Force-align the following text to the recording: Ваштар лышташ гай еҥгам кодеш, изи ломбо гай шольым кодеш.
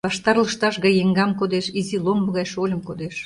Ваштар 0.07 0.37
лышташ 0.43 0.75
гай 0.83 0.93
еҥгам 1.03 1.31
кодеш, 1.39 1.65
изи 1.79 1.97
ломбо 2.05 2.29
гай 2.37 2.45
шольым 2.53 2.81
кодеш. 2.87 3.15